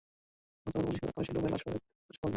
[0.63, 2.29] গতকাল দুপুরে এলাকাবাসী ডোবায় লাশ পড়ে থাকতে দেখে পুলিশে খবর দেন।